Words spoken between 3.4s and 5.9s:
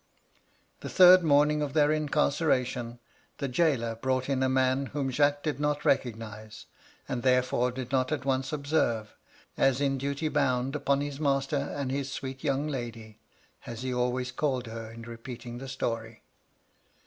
gaoler brought in a man whom Jacques did not